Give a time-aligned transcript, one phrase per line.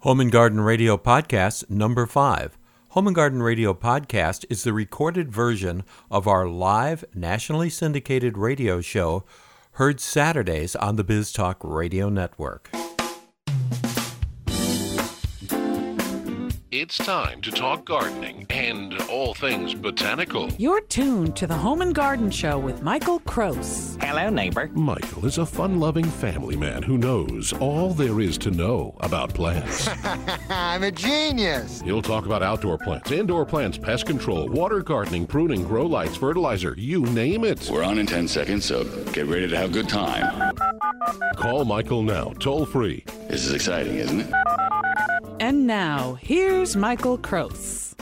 [0.00, 2.56] Home and Garden Radio Podcast number five.
[2.92, 8.80] Home and Garden Radio Podcast is the recorded version of our live, nationally syndicated radio
[8.80, 9.24] show
[9.72, 12.70] heard Saturdays on the BizTalk Radio Network.
[16.82, 20.48] It's time to talk gardening and all things botanical.
[20.56, 24.02] You're tuned to the Home and Garden Show with Michael Krose.
[24.02, 24.68] Hello, neighbor.
[24.68, 29.34] Michael is a fun loving family man who knows all there is to know about
[29.34, 29.90] plants.
[30.48, 31.82] I'm a genius.
[31.82, 36.74] He'll talk about outdoor plants, indoor plants, pest control, water gardening, pruning, grow lights, fertilizer,
[36.78, 37.68] you name it.
[37.70, 40.56] We're on in 10 seconds, so get ready to have a good time.
[41.36, 43.04] Call Michael now, toll free.
[43.28, 44.32] This is exciting, isn't it?
[45.40, 47.94] And now, here's Michael Krose.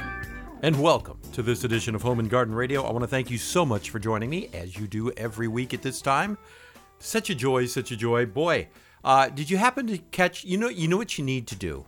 [0.64, 2.84] and welcome to this edition of Home and Garden Radio.
[2.84, 5.74] I want to thank you so much for joining me as you do every week
[5.74, 6.38] at this time.
[7.00, 8.26] Such a joy, such a joy.
[8.26, 8.70] Boy,
[9.04, 11.86] uh, did you happen to catch you know you know what you need to do?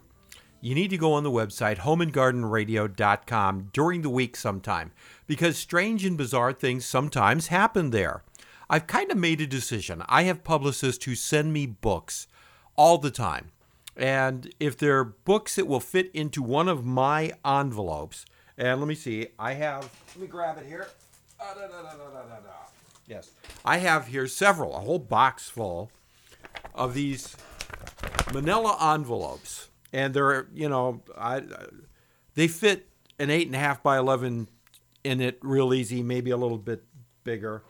[0.62, 4.92] You need to go on the website homeandgardenradio.com during the week sometime
[5.26, 8.24] because strange and bizarre things sometimes happen there.
[8.70, 10.04] I've kind of made a decision.
[10.08, 12.28] I have publicists who send me books
[12.76, 13.52] all the time.
[13.96, 18.26] And if they're books that will fit into one of my envelopes,
[18.58, 20.88] and let me see, I have, let me grab it here.
[21.40, 21.90] Da, da, da.
[23.10, 23.32] Yes.
[23.66, 25.92] I have here several, a whole box full
[26.76, 27.36] of these
[28.32, 29.70] manila envelopes.
[29.92, 31.42] And they're, you know, I,
[32.36, 32.88] they fit
[33.18, 34.48] an eight and a half by 11
[35.04, 36.84] in it real easy, maybe a little bit
[37.24, 37.64] bigger.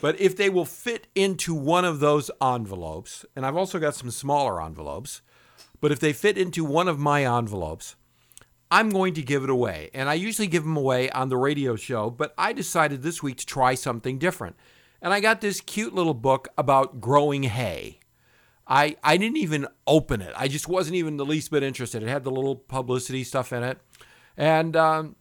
[0.00, 4.10] But if they will fit into one of those envelopes, and I've also got some
[4.10, 5.22] smaller envelopes,
[5.80, 7.96] but if they fit into one of my envelopes,
[8.70, 9.90] I'm going to give it away.
[9.94, 13.38] And I usually give them away on the radio show, but I decided this week
[13.38, 14.56] to try something different.
[15.02, 18.00] And I got this cute little book about growing hay.
[18.66, 20.32] I, I didn't even open it.
[20.36, 22.02] I just wasn't even the least bit interested.
[22.02, 23.78] It had the little publicity stuff in it.
[24.36, 25.16] And um,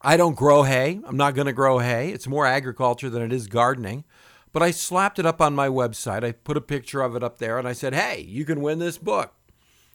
[0.00, 1.00] I don't grow hay.
[1.06, 2.10] I'm not going to grow hay.
[2.10, 4.04] It's more agriculture than it is gardening.
[4.52, 6.24] But I slapped it up on my website.
[6.24, 8.80] I put a picture of it up there and I said, hey, you can win
[8.80, 9.34] this book.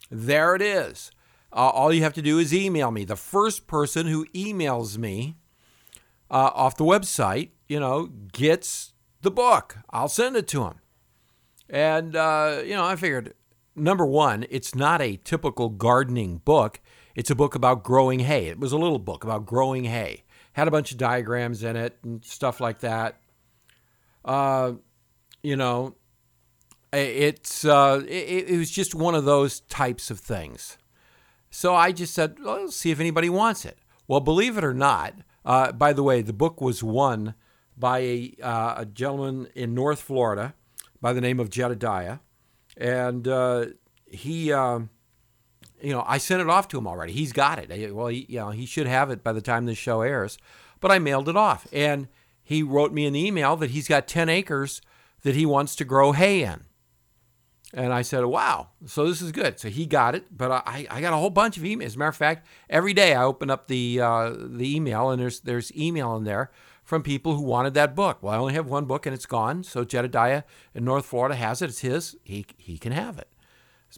[0.09, 1.11] There it is.
[1.51, 3.03] Uh, all you have to do is email me.
[3.03, 5.35] The first person who emails me
[6.31, 8.94] uh, off the website, you know, gets
[9.27, 9.79] the book.
[9.89, 10.75] I'll send it to him.
[11.69, 13.33] And, uh, you know, I figured
[13.75, 16.79] number one, it's not a typical gardening book.
[17.13, 18.47] It's a book about growing hay.
[18.47, 20.23] It was a little book about growing hay.
[20.53, 23.19] Had a bunch of diagrams in it and stuff like that.
[24.23, 24.73] Uh,
[25.43, 25.95] you know,
[26.93, 30.77] it's uh, it, it was just one of those types of things.
[31.49, 33.77] So I just said, well, let's see if anybody wants it.
[34.07, 37.35] Well, believe it or not, uh, by the way, the book was won
[37.77, 40.53] by a, uh, a gentleman in North Florida
[41.01, 42.19] by the name of Jedediah.
[42.75, 43.67] And uh,
[44.05, 44.89] he, um,
[45.81, 47.13] you know, I sent it off to him already.
[47.13, 47.95] He's got it.
[47.95, 50.37] Well, he, you know, he should have it by the time this show airs.
[50.79, 51.67] But I mailed it off.
[51.71, 52.07] And
[52.43, 54.81] he wrote me an email that he's got 10 acres
[55.23, 56.66] that he wants to grow hay in.
[57.73, 59.59] And I said, wow, so this is good.
[59.59, 61.85] So he got it, but I, I got a whole bunch of emails.
[61.85, 65.22] As a matter of fact, every day I open up the uh, the email and
[65.22, 66.50] there's there's email in there
[66.88, 68.19] from people who wanted that book.
[68.22, 69.63] Well, I only have one book and it's gone.
[69.66, 71.69] So Jedediah in North Florida has it.
[71.69, 72.16] It's his.
[72.23, 73.28] He, he can have it.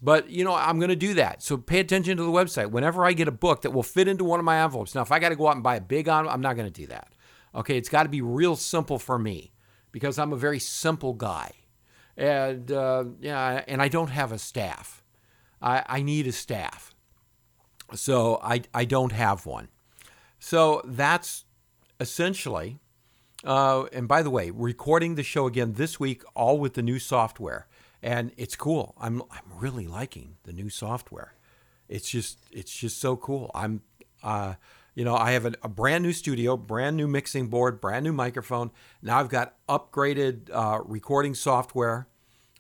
[0.02, 1.44] But, you know, I'm going to do that.
[1.44, 2.72] So pay attention to the website.
[2.72, 4.96] Whenever I get a book that will fit into one of my envelopes.
[4.96, 6.68] Now, if I got to go out and buy a big envelope, I'm not going
[6.68, 7.10] to do that.
[7.54, 9.52] Okay, it's got to be real simple for me
[9.92, 11.52] because I'm a very simple guy.
[12.20, 15.04] And, uh, yeah, and I don't have a staff.
[15.62, 16.94] I, I need a staff.
[17.94, 19.70] So I, I don't have one.
[20.40, 21.46] So that's
[22.00, 22.80] essentially,
[23.44, 27.00] uh, and by the way, recording the show again this week, all with the new
[27.00, 27.68] software,
[28.02, 28.96] and it's cool.
[28.98, 31.34] I'm I'm really liking the new software.
[31.90, 33.52] It's just it's just so cool.
[33.54, 33.82] I'm,
[34.24, 34.54] uh,
[34.96, 38.14] you know, I have a, a, brand new studio, brand new mixing board, brand new
[38.14, 38.72] microphone.
[39.02, 42.08] Now I've got upgraded uh, recording software,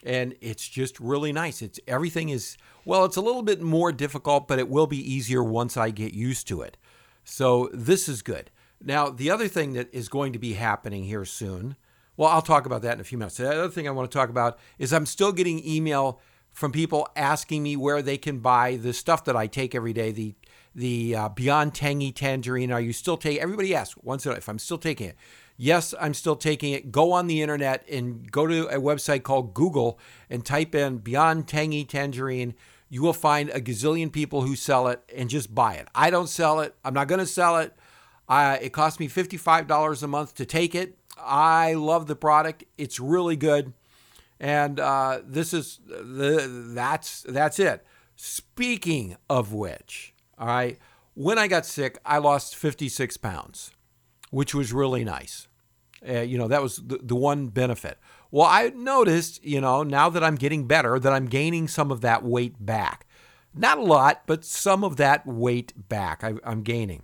[0.03, 1.61] and it's just really nice.
[1.61, 3.05] It's everything is well.
[3.05, 6.47] It's a little bit more difficult, but it will be easier once I get used
[6.47, 6.77] to it.
[7.23, 8.51] So this is good.
[8.81, 11.75] Now, the other thing that is going to be happening here soon,
[12.15, 13.37] well, I'll talk about that in a few minutes.
[13.37, 16.21] The other thing I want to talk about is I'm still getting email
[16.51, 20.11] from people asking me where they can buy the stuff that I take every day,
[20.11, 20.35] the
[20.79, 22.71] the uh, Beyond Tangy Tangerine.
[22.71, 23.41] Are you still taking?
[23.41, 25.17] Everybody asks once if I'm still taking it.
[25.57, 26.89] Yes, I'm still taking it.
[26.89, 29.99] Go on the internet and go to a website called Google
[30.29, 32.55] and type in Beyond Tangy Tangerine.
[32.89, 35.89] You will find a gazillion people who sell it and just buy it.
[35.93, 36.75] I don't sell it.
[36.85, 37.75] I'm not going to sell it.
[38.29, 40.97] Uh, it cost me $55 a month to take it.
[41.17, 42.63] I love the product.
[42.77, 43.73] It's really good.
[44.39, 47.85] And uh, this is the that's that's it.
[48.15, 50.79] Speaking of which, all right,
[51.13, 53.71] when I got sick, I lost 56 pounds,
[54.31, 55.47] which was really nice.
[56.07, 57.97] Uh, you know, that was the, the one benefit.
[58.31, 62.01] Well, I noticed, you know, now that I'm getting better, that I'm gaining some of
[62.01, 63.05] that weight back.
[63.53, 67.03] Not a lot, but some of that weight back I, I'm gaining.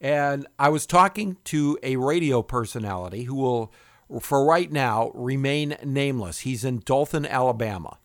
[0.00, 3.72] And I was talking to a radio personality who will,
[4.20, 6.40] for right now, remain nameless.
[6.40, 7.98] He's in Dothan, Alabama.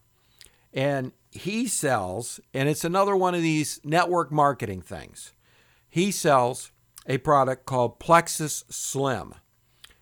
[0.74, 5.34] And he sells, and it's another one of these network marketing things.
[5.90, 6.72] He sells
[7.08, 9.36] a product called Plexus Slim.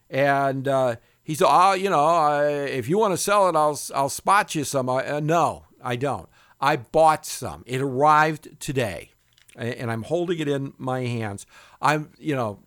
[0.10, 3.80] And uh, he said, oh, you know, uh, if you want to sell it, I'll,
[3.96, 4.90] I'll spot you some.
[4.90, 6.30] Uh, no, I don't.
[6.62, 7.64] I bought some.
[7.66, 9.12] It arrived today,
[9.56, 11.46] and I'm holding it in my hands.
[11.82, 12.60] I'm, you know,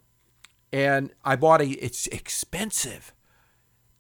[0.73, 1.69] and I bought a.
[1.69, 3.15] It's expensive.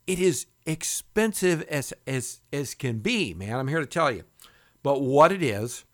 [0.06, 3.56] It is expensive as as as can be, man.
[3.56, 4.24] I'm here to tell you.
[4.86, 5.84] But what it is,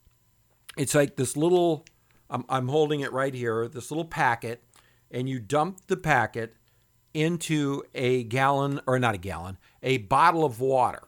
[0.76, 1.86] it's like this little.
[2.28, 3.66] I'm I'm holding it right here.
[3.66, 4.62] This little packet,
[5.10, 6.56] and you dump the packet
[7.14, 11.04] into a gallon or not a gallon, a bottle of water.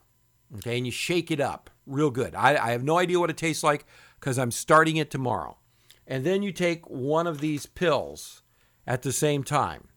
[0.56, 2.34] Okay, and you shake it up real good.
[2.34, 3.84] I, I have no idea what it tastes like
[4.18, 5.58] because I'm starting it tomorrow.
[6.06, 8.40] And then you take one of these pills
[8.86, 9.88] at the same time.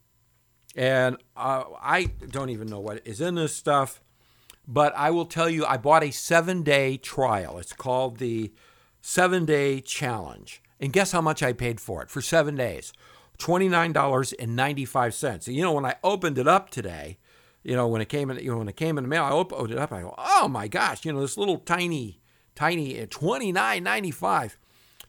[0.76, 4.02] And uh, I don't even know what is in this stuff,
[4.68, 7.56] but I will tell you, I bought a seven day trial.
[7.58, 8.52] It's called the
[9.00, 10.62] seven day challenge.
[10.78, 12.92] And guess how much I paid for it for seven days?
[13.38, 15.48] $29.95.
[15.48, 17.16] You know, when I opened it up today,
[17.62, 19.30] you know, when it came in, you know, when it came in the mail, I
[19.30, 19.90] opened it up.
[19.90, 22.20] I go, oh my gosh, you know, this little tiny,
[22.54, 24.56] tiny uh, $29.95.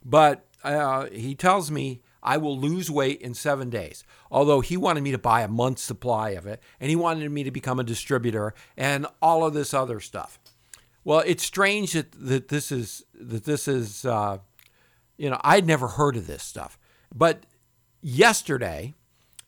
[0.05, 4.03] But uh, he tells me I will lose weight in seven days.
[4.31, 7.43] Although he wanted me to buy a month's supply of it, and he wanted me
[7.43, 10.39] to become a distributor and all of this other stuff.
[11.03, 14.39] Well, it's strange that, that this is that this is, uh,
[15.17, 16.77] you know, I'd never heard of this stuff,
[17.13, 17.45] but
[18.01, 18.93] yesterday,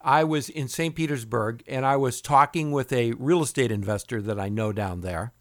[0.04, 0.96] I was in St.
[0.96, 5.34] Petersburg and I was talking with a real estate investor that I know down there.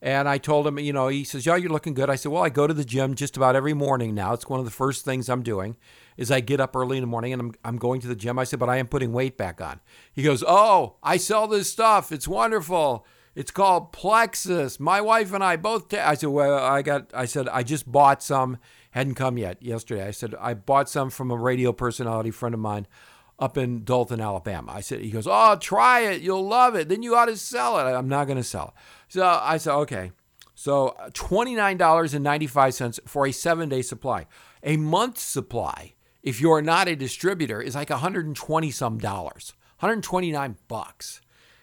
[0.00, 2.42] And I told him, you know, he says, "Yeah, you're looking good." I said, "Well,
[2.42, 4.32] I go to the gym just about every morning now.
[4.32, 5.76] It's one of the first things I'm doing
[6.16, 8.38] is I get up early in the morning and I'm I'm going to the gym."
[8.38, 9.80] I said, "But I am putting weight back on."
[10.12, 12.12] He goes, "Oh, I sell this stuff.
[12.12, 13.06] It's wonderful.
[13.34, 14.78] It's called Plexus.
[14.78, 16.08] My wife and I both." Ta-.
[16.08, 18.58] I said, "Well, I got." I said, "I just bought some
[18.92, 20.06] hadn't come yet yesterday.
[20.06, 22.86] I said, I bought some from a radio personality friend of mine
[23.38, 24.72] up in Dothan, Alabama.
[24.72, 26.22] I said, he goes, Oh, try it.
[26.22, 26.88] You'll love it.
[26.88, 27.90] Then you ought to sell it.
[27.90, 28.82] I'm not going to sell it.
[29.08, 30.12] So I said, Okay.
[30.54, 34.26] So uh, $29.95 for a seven day supply.
[34.62, 35.91] A month supply,
[36.22, 41.20] if you're not a distributor, is like 120 some dollars, 129 bucks.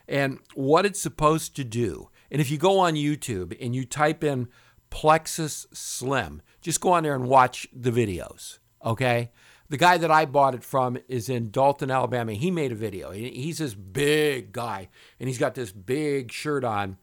[0.08, 4.24] And what it's supposed to do, and if you go on YouTube and you type
[4.24, 4.48] in
[4.90, 8.58] Plexus Slim, just go on there and watch the videos.
[8.84, 9.32] Okay.
[9.70, 12.34] The guy that I bought it from is in Dothan, Alabama.
[12.34, 13.12] He made a video.
[13.12, 14.90] He's this big guy,
[15.20, 16.98] and he's got this big shirt on,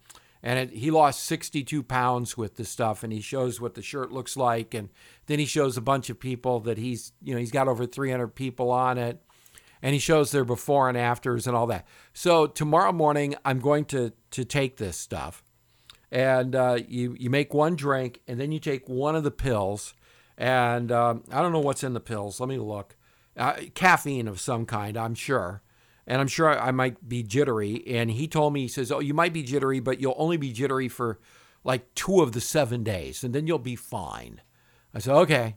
[0.46, 3.02] and it, he lost 62 pounds with the stuff.
[3.02, 4.90] And he shows what the shirt looks like, and
[5.26, 8.28] then he shows a bunch of people that he's, you know, he's got over 300
[8.28, 9.20] people on it,
[9.82, 11.84] and he shows their before and afters and all that.
[12.12, 15.42] So tomorrow morning, I'm going to to take this stuff,
[16.12, 19.94] and uh, you you make one drink, and then you take one of the pills,
[20.38, 22.38] and um, I don't know what's in the pills.
[22.38, 22.94] Let me look.
[23.36, 25.60] Uh, caffeine of some kind, I'm sure,
[26.06, 27.82] and I'm sure I might be jittery.
[27.86, 30.52] And he told me, he says, "Oh, you might be jittery, but you'll only be
[30.52, 31.18] jittery for
[31.64, 34.40] like two of the seven days, and then you'll be fine."
[34.94, 35.56] I said, "Okay."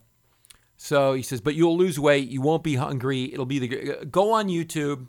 [0.77, 2.29] So he says, "But you'll lose weight.
[2.29, 3.31] You won't be hungry.
[3.33, 5.07] It'll be the go on YouTube."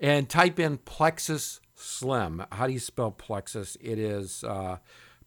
[0.00, 2.44] and type in plexus Slim.
[2.52, 3.76] How do you spell plexus?
[3.80, 4.78] It is uh,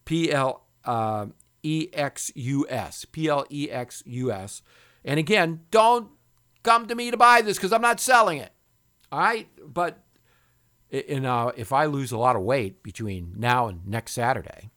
[0.04, 1.26] P L uh,
[1.62, 3.04] E X U S.
[3.04, 4.62] P L E X U S.
[5.04, 6.10] And again, don't
[6.62, 8.52] come to me to buy this because I'm not selling it.
[9.18, 9.48] Right?
[9.64, 9.98] But
[10.90, 14.70] in, uh, if I lose a lot of weight between now and next Saturday,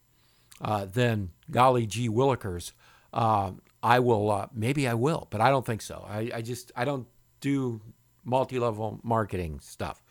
[0.60, 2.72] uh, then golly gee willikers,
[3.12, 3.52] uh,
[3.82, 6.04] I will, uh, maybe I will, but I don't think so.
[6.08, 7.06] I, I just, I don't
[7.40, 7.80] do
[8.24, 10.02] multi level marketing stuff.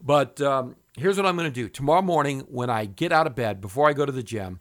[0.00, 1.68] But um, here's what I'm going to do.
[1.68, 4.60] Tomorrow morning, when I get out of bed, before I go to the gym,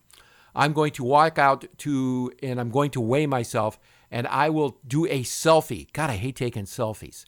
[0.56, 3.78] I'm going to walk out to, and I'm going to weigh myself,
[4.10, 5.92] and I will do a selfie.
[5.92, 7.26] God, I hate taking selfies.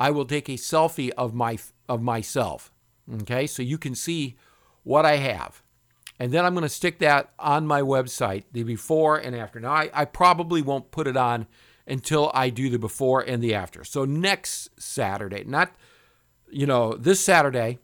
[0.00, 2.72] I will take a selfie of my of myself.
[3.22, 4.36] Okay, so you can see
[4.82, 5.62] what I have.
[6.18, 9.60] And then I'm going to stick that on my website, the before and after.
[9.60, 11.46] Now, I, I probably won't put it on
[11.86, 13.84] until I do the before and the after.
[13.84, 15.74] So next Saturday, not,
[16.50, 17.78] you know, this Saturday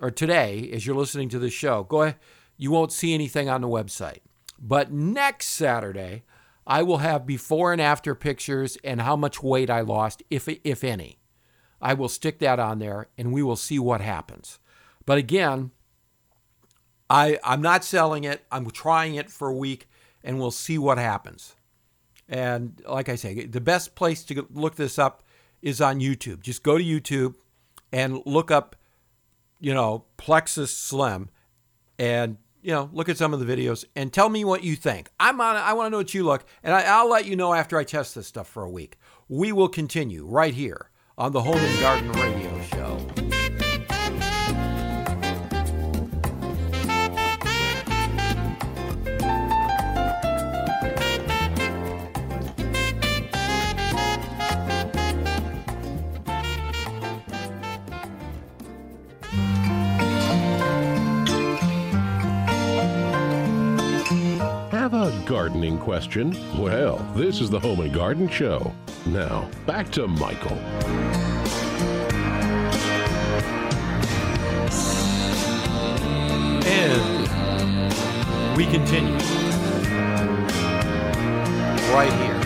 [0.00, 2.16] or today, as you're listening to this show, go ahead.
[2.56, 4.20] You won't see anything on the website.
[4.58, 6.22] But next Saturday,
[6.66, 10.84] I will have before and after pictures and how much weight I lost, if, if
[10.84, 11.18] any.
[11.82, 14.60] I will stick that on there and we will see what happens.
[15.04, 15.72] But again,
[17.10, 18.44] I, I'm not selling it.
[18.50, 19.88] I'm trying it for a week
[20.22, 21.56] and we'll see what happens.
[22.28, 25.24] And like I say, the best place to look this up
[25.60, 26.40] is on YouTube.
[26.40, 27.34] Just go to YouTube
[27.92, 28.76] and look up,
[29.60, 31.30] you know, Plexus Slim
[31.98, 35.10] and, you know, look at some of the videos and tell me what you think.
[35.18, 37.52] I'm on I want to know what you look, and I, I'll let you know
[37.52, 38.98] after I test this stuff for a week.
[39.28, 42.98] We will continue right here on the Home and Garden Radio Show.
[64.70, 66.36] Have a gardening question?
[66.58, 68.72] Well, this is the Home and Garden Show.
[69.06, 70.56] Now, back to Michael.
[76.64, 79.18] And we continue
[81.92, 82.40] right here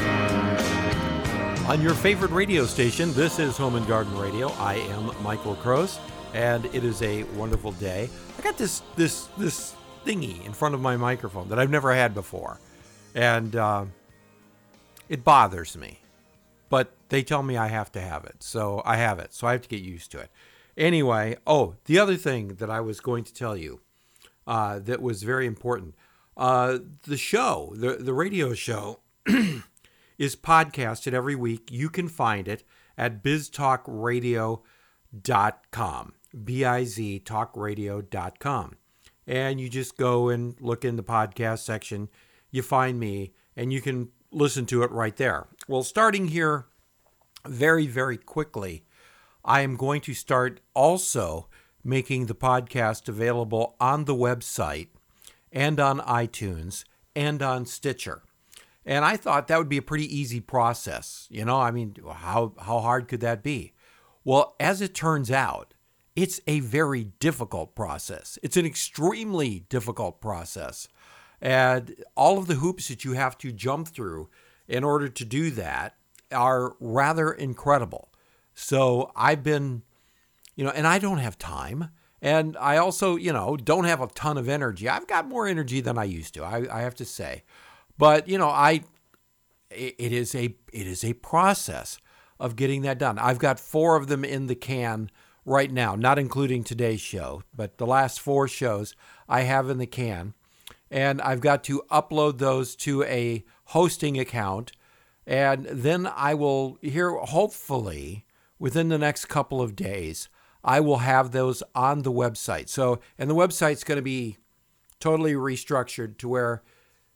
[1.68, 3.12] on your favorite radio station.
[3.12, 4.48] This is Home and Garden Radio.
[4.52, 5.98] I am Michael Kroos,
[6.32, 8.08] and it is a wonderful day.
[8.38, 9.75] I got this this this
[10.06, 12.58] thingy in front of my microphone that I've never had before,
[13.14, 13.84] and uh,
[15.10, 16.00] it bothers me.
[16.68, 19.32] But they tell me I have to have it, so I have it.
[19.32, 20.28] So I have to get used to it.
[20.76, 23.80] Anyway, oh, the other thing that I was going to tell you
[24.46, 25.94] uh, that was very important.
[26.37, 29.00] Uh, the show, the, the radio show,
[30.18, 31.70] is podcasted every week.
[31.70, 32.62] You can find it
[32.99, 36.12] at biztalkradio.com,
[36.44, 38.76] B I Z talkradio.com.
[39.26, 42.08] And you just go and look in the podcast section.
[42.50, 45.47] You find me, and you can listen to it right there.
[45.68, 46.66] Well, starting here
[47.47, 48.85] very, very quickly,
[49.45, 51.49] I am going to start also
[51.85, 54.88] making the podcast available on the website
[55.52, 58.23] and on iTunes and on Stitcher.
[58.85, 61.26] And I thought that would be a pretty easy process.
[61.30, 63.73] You know, I mean, how, how hard could that be?
[64.25, 65.75] Well, as it turns out,
[66.16, 68.38] it's a very difficult process.
[68.42, 70.88] It's an extremely difficult process.
[71.40, 74.28] And all of the hoops that you have to jump through
[74.69, 75.95] in order to do that
[76.33, 78.09] are rather incredible.
[78.55, 79.83] So I've been,
[80.55, 81.90] you know, and I don't have time.
[82.23, 84.88] And I also, you know, don't have a ton of energy.
[84.88, 87.45] I've got more energy than I used to, I, I have to say.
[87.99, 88.83] But, you know, I
[89.71, 91.99] it is a it is a process
[92.38, 93.19] of getting that done.
[93.19, 95.11] I've got four of them in the can
[95.45, 98.95] right now, not including today's show, but the last four shows
[99.28, 100.35] I have in the can.
[100.90, 104.73] And I've got to upload those to a hosting account.
[105.26, 108.25] And then I will, here, hopefully,
[108.59, 110.28] within the next couple of days,
[110.62, 112.69] I will have those on the website.
[112.69, 114.38] So, and the website's going to be
[115.00, 116.62] totally restructured to where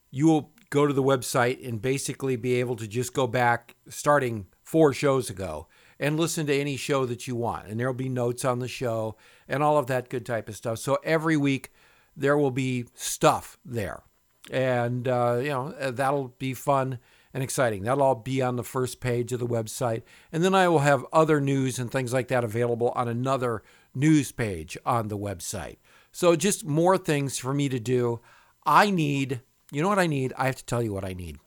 [0.09, 4.47] you will go to the website and basically be able to just go back starting
[4.61, 5.67] four shows ago
[5.99, 7.67] and listen to any show that you want.
[7.67, 9.15] And there'll be notes on the show
[9.47, 10.79] and all of that good type of stuff.
[10.79, 11.71] So every week
[12.15, 14.03] there will be stuff there.
[14.49, 16.99] And, uh, you know, that'll be fun
[17.33, 17.83] and exciting.
[17.83, 20.03] That'll all be on the first page of the website.
[20.31, 23.63] And then I will have other news and things like that available on another
[23.93, 25.77] news page on the website.
[26.11, 28.19] So just more things for me to do.
[28.65, 29.41] I need,
[29.71, 30.33] you know what I need?
[30.37, 31.37] I have to tell you what I need.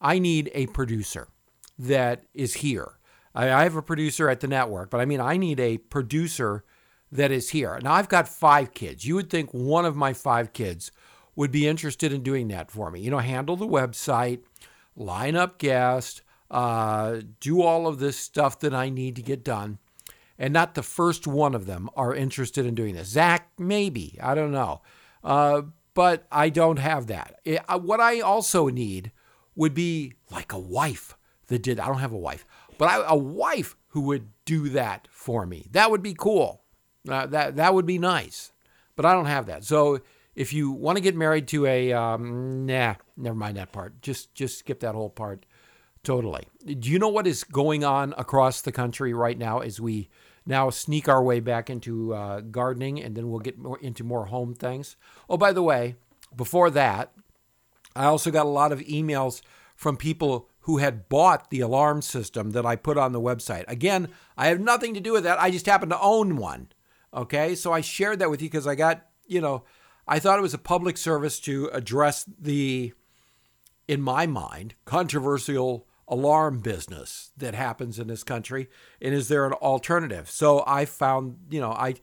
[0.00, 1.28] I need a producer
[1.78, 2.98] that is here.
[3.34, 6.64] I, I have a producer at the network, but I mean, I need a producer
[7.10, 7.78] that is here.
[7.82, 9.04] Now, I've got five kids.
[9.04, 10.90] You would think one of my five kids
[11.34, 13.00] would be interested in doing that for me.
[13.00, 14.40] You know, handle the website,
[14.96, 19.78] line up guests, uh, do all of this stuff that I need to get done.
[20.38, 23.08] And not the first one of them are interested in doing this.
[23.08, 24.18] Zach, maybe.
[24.22, 24.82] I don't know.
[25.24, 25.62] Uh,
[25.94, 27.40] but I don't have that.
[27.44, 29.10] It, uh, what I also need
[29.56, 31.16] would be like a wife
[31.48, 31.80] that did.
[31.80, 32.46] I don't have a wife,
[32.78, 35.66] but I, a wife who would do that for me.
[35.72, 36.62] That would be cool.
[37.08, 38.52] Uh, that that would be nice.
[38.96, 39.64] But I don't have that.
[39.64, 40.00] So
[40.34, 44.00] if you want to get married to a um, nah, never mind that part.
[44.02, 45.46] Just just skip that whole part.
[46.02, 46.44] totally.
[46.64, 50.08] Do you know what is going on across the country right now as we
[50.46, 54.26] now sneak our way back into uh, gardening and then we'll get more into more
[54.26, 54.96] home things?
[55.28, 55.96] Oh, by the way,
[56.34, 57.12] before that,
[57.94, 59.42] I also got a lot of emails
[59.74, 63.64] from people who had bought the alarm system that I put on the website.
[63.68, 65.40] Again, I have nothing to do with that.
[65.40, 66.68] I just happen to own one.
[67.12, 67.54] Okay.
[67.54, 69.64] So I shared that with you because I got, you know,
[70.06, 72.92] I thought it was a public service to address the,
[73.86, 78.68] in my mind, controversial alarm business that happens in this country.
[79.00, 80.30] And is there an alternative?
[80.30, 81.96] So I found, you know, I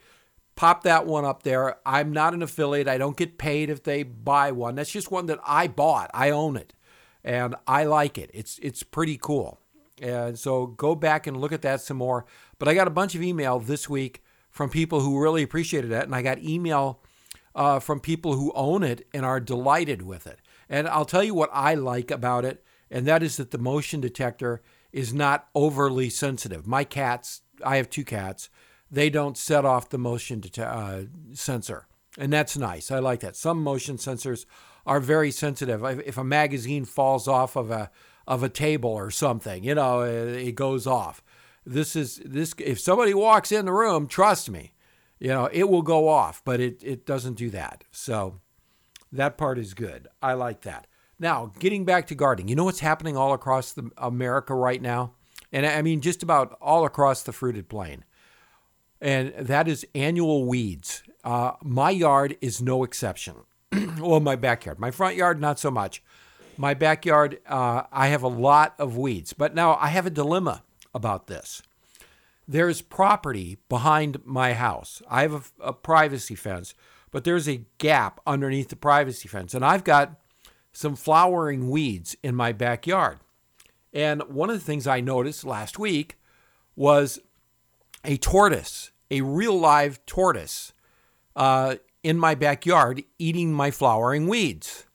[0.56, 1.78] popped that one up there.
[1.86, 2.88] I'm not an affiliate.
[2.88, 4.76] I don't get paid if they buy one.
[4.76, 6.12] That's just one that I bought.
[6.14, 6.74] I own it.
[7.24, 8.30] And I like it.
[8.34, 9.60] It's it's pretty cool.
[10.02, 12.26] And so go back and look at that some more.
[12.60, 14.22] But I got a bunch of email this week
[14.56, 16.06] from people who really appreciated that.
[16.06, 17.02] And I got email
[17.54, 20.40] uh, from people who own it and are delighted with it.
[20.70, 24.00] And I'll tell you what I like about it, and that is that the motion
[24.00, 24.62] detector
[24.94, 26.66] is not overly sensitive.
[26.66, 28.50] My cats, I have two cats,
[28.90, 31.88] they don't set off the motion det- uh, sensor.
[32.18, 32.92] And that's nice.
[32.92, 33.36] I like that.
[33.36, 34.46] Some motion sensors
[34.86, 35.84] are very sensitive.
[35.84, 37.92] If a magazine falls off of a
[38.28, 41.22] of a table or something, you know, it goes off.
[41.66, 44.74] This is this if somebody walks in the room, trust me,
[45.20, 47.84] you know, it will go off, but it it doesn't do that.
[47.92, 48.40] So
[49.12, 50.08] that part is good.
[50.22, 50.88] I like that.
[51.20, 55.14] Now, getting back to gardening, you know what's happening all across the, America right now?
[55.52, 58.04] And I mean just about all across the fruited plain.
[59.00, 61.04] And that is annual weeds.
[61.24, 63.36] Uh, my yard is no exception.
[64.00, 64.80] well, my backyard.
[64.80, 66.04] My front yard, not so much.
[66.58, 69.34] My backyard, uh, I have a lot of weeds.
[69.34, 70.64] But now I have a dilemma
[70.96, 71.62] about this.
[72.48, 75.02] There's property behind my house.
[75.10, 76.74] I have a, a privacy fence,
[77.12, 79.54] but there's a gap underneath the privacy fence.
[79.54, 80.20] And I've got
[80.72, 83.20] some flowering weeds in my backyard.
[83.94, 86.18] And one of the things I noticed last week
[86.75, 87.20] was
[88.04, 90.74] a tortoise, a real live tortoise,
[91.36, 94.86] uh, in my backyard eating my flowering weeds.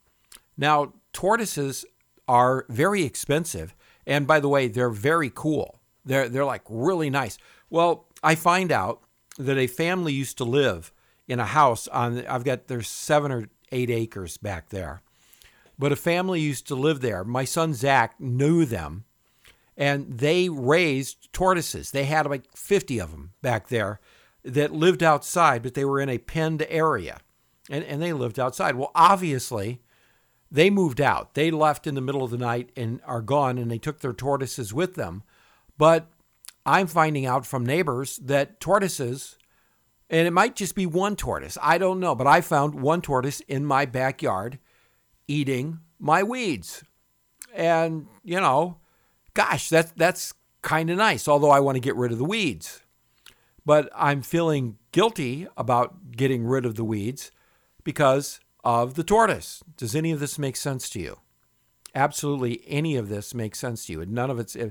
[0.57, 1.85] Now, tortoises
[2.29, 3.75] are very expensive.
[4.07, 5.80] And by the way, they're very cool.
[6.05, 7.39] They're, they're like really nice.
[7.69, 9.03] Well, I find out
[9.39, 10.93] that a family used to live
[11.29, 15.03] in a house on, I've got, there's seven or eight acres back there.
[15.79, 17.25] But a family used to live there.
[17.25, 19.05] My son Zach knew them
[19.77, 21.91] and they raised tortoises.
[21.91, 24.01] They had like 50 of them back there
[24.45, 27.19] that lived outside, but they were in a penned area
[27.71, 28.77] and, and they lived outside.
[28.77, 29.81] Well, obviously,
[30.51, 31.35] they moved out.
[31.35, 34.13] They left in the middle of the night and are gone, and they took their
[34.13, 35.23] tortoises with them.
[35.81, 36.09] But
[36.67, 39.39] I'm finding out from neighbors that tortoises,
[40.11, 43.41] and it might just be one tortoise, I don't know, but I found one tortoise
[43.49, 44.59] in my backyard
[45.27, 46.85] eating my weeds.
[47.55, 48.77] And, you know,
[49.33, 52.83] gosh, that, that's kind of nice, although I want to get rid of the weeds.
[53.65, 57.31] But I'm feeling guilty about getting rid of the weeds
[57.85, 59.65] because of the tortoise.
[59.79, 61.21] Does any of this make sense to you?
[61.95, 64.03] Absolutely, any of this makes sense to you.
[64.03, 64.55] And None of it's.
[64.55, 64.69] Eh,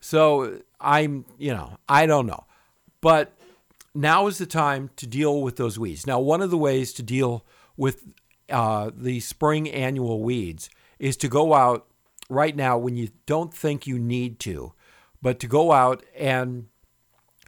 [0.00, 2.44] So I'm, you know, I don't know.
[3.00, 3.32] But
[3.94, 6.06] now is the time to deal with those weeds.
[6.06, 7.44] Now, one of the ways to deal
[7.76, 8.04] with
[8.48, 11.86] uh, the spring annual weeds is to go out
[12.28, 14.72] right now when you don't think you need to,
[15.22, 16.66] but to go out and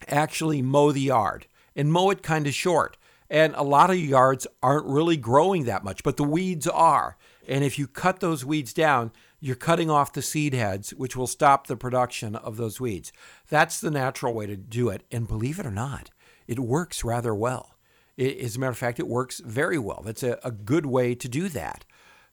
[0.09, 2.97] actually mow the yard and mow it kind of short.
[3.29, 7.17] And a lot of yards aren't really growing that much, but the weeds are.
[7.47, 11.27] And if you cut those weeds down, you're cutting off the seed heads, which will
[11.27, 13.13] stop the production of those weeds.
[13.49, 15.03] That's the natural way to do it.
[15.11, 16.11] And believe it or not,
[16.47, 17.75] it works rather well.
[18.17, 20.03] It, as a matter of fact, it works very well.
[20.05, 21.85] That's a, a good way to do that.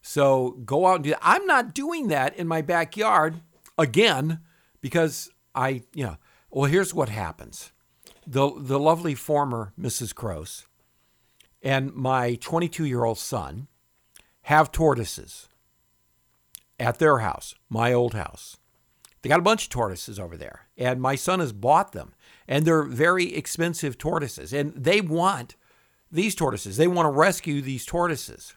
[0.02, 1.20] So go out and do that.
[1.22, 3.40] I'm not doing that in my backyard
[3.78, 4.40] again
[4.80, 6.16] because I, you know,
[6.50, 7.72] well, here's what happens.
[8.26, 10.14] The, the lovely former Mrs.
[10.14, 10.66] Croce
[11.62, 13.68] and my 22 year old son
[14.42, 15.47] have tortoises
[16.78, 18.56] at their house, my old house.
[19.22, 22.14] They got a bunch of tortoises over there, and my son has bought them,
[22.46, 25.56] and they're very expensive tortoises, and they want
[26.10, 26.76] these tortoises.
[26.76, 28.54] They want to rescue these tortoises.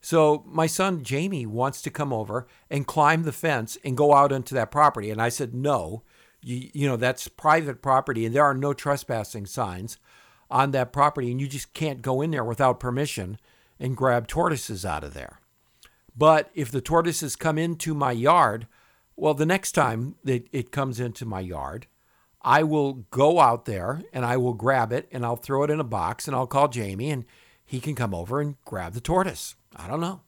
[0.00, 4.32] So my son Jamie wants to come over and climb the fence and go out
[4.32, 6.02] into that property, and I said no.
[6.44, 9.98] You, you know that's private property, and there are no trespassing signs
[10.50, 13.38] on that property, and you just can't go in there without permission
[13.78, 15.41] and grab tortoises out of there.
[16.16, 18.66] But if the tortoises come into my yard,
[19.16, 21.86] well, the next time that it comes into my yard,
[22.42, 25.80] I will go out there and I will grab it and I'll throw it in
[25.80, 27.24] a box and I'll call Jamie and
[27.64, 29.54] he can come over and grab the tortoise.
[29.76, 30.20] I don't know.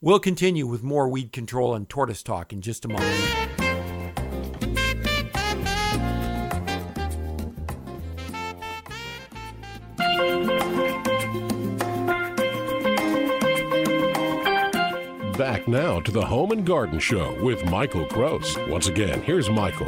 [0.00, 3.59] We'll continue with more weed control and tortoise talk in just a moment.
[15.70, 18.56] Now to the Home and Garden Show with Michael Gross.
[18.68, 19.86] Once again, here's Michael.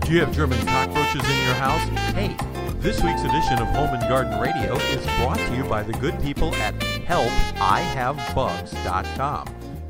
[0.00, 1.82] Do you have German cockroaches in your house?
[2.14, 2.36] Hey,
[2.78, 6.22] this week's edition of Home and Garden Radio is brought to you by the good
[6.22, 9.46] people at helpihavebugs.com.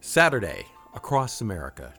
[0.04, 1.94] Saturday across America.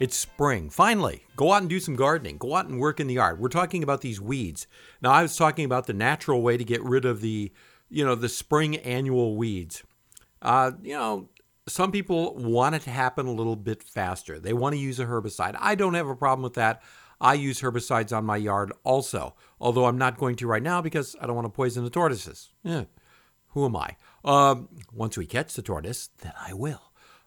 [0.00, 0.68] It's spring.
[0.68, 2.38] Finally, go out and do some gardening.
[2.38, 3.38] Go out and work in the yard.
[3.38, 4.66] We're talking about these weeds.
[5.00, 7.52] Now, I was talking about the natural way to get rid of the,
[7.88, 9.84] you know, the spring annual weeds.
[10.42, 11.28] Uh, you know,
[11.68, 14.40] some people want it to happen a little bit faster.
[14.40, 15.56] They want to use a herbicide.
[15.60, 16.82] I don't have a problem with that.
[17.20, 21.14] I use herbicides on my yard also, although I'm not going to right now because
[21.20, 22.50] I don't want to poison the tortoises.
[22.64, 22.84] Yeah,
[23.50, 23.96] who am I?
[24.24, 26.82] Um, once we catch the tortoise, then I will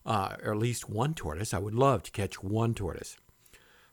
[0.05, 1.53] uh, or at least one tortoise.
[1.53, 3.17] I would love to catch one tortoise.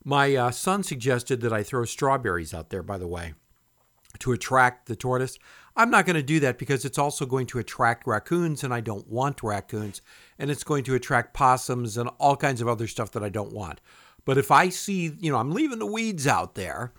[0.05, 3.35] My uh, son suggested that I throw strawberries out there, by the way,
[4.21, 5.39] to attract the tortoise.
[5.75, 8.81] I'm not going to do that because it's also going to attract raccoons, and I
[8.81, 10.01] don't want raccoons.
[10.39, 13.53] And it's going to attract possums and all kinds of other stuff that I don't
[13.53, 13.81] want.
[14.25, 16.93] But if I see, you know, I'm leaving the weeds out there,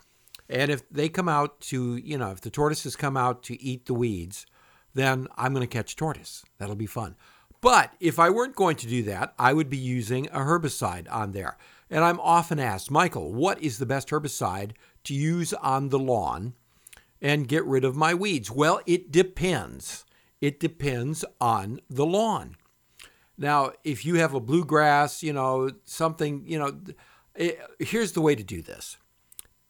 [0.48, 3.86] and if they come out to, you know, if the tortoises come out to eat
[3.86, 4.46] the weeds,
[4.94, 6.44] then I'm going to catch tortoise.
[6.58, 7.16] That'll be fun.
[7.60, 11.32] But if I weren't going to do that, I would be using a herbicide on
[11.32, 11.56] there.
[11.90, 14.72] And I'm often asked, Michael, what is the best herbicide
[15.04, 16.54] to use on the lawn
[17.20, 18.50] and get rid of my weeds?
[18.50, 20.04] Well, it depends.
[20.40, 22.56] It depends on the lawn.
[23.36, 26.80] Now, if you have a bluegrass, you know, something, you know,
[27.34, 28.96] it, eh, here's the way to do this.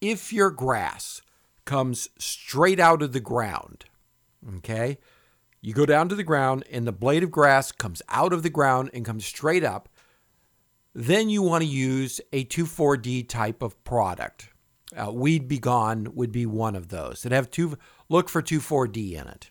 [0.01, 1.22] If your grass
[1.64, 3.85] comes straight out of the ground,
[4.57, 4.98] okay,
[5.60, 8.50] you go down to the ground, and the blade of grass comes out of the
[8.50, 9.88] ground and comes straight up.
[10.94, 14.50] Then you want to use a 2,4-D type of product.
[14.96, 17.76] Uh, Weed B Gon would be one of those that have two.
[18.08, 19.50] Look for 2,4-D in it.